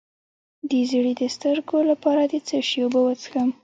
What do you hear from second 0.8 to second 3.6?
زیړي د سترګو لپاره د څه شي اوبه وڅښم؟